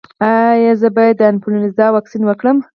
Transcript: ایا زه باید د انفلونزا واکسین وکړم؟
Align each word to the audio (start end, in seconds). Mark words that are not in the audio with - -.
ایا 0.23 0.73
زه 0.81 0.87
باید 0.95 1.15
د 1.19 1.21
انفلونزا 1.31 1.85
واکسین 1.91 2.23
وکړم؟ 2.25 2.57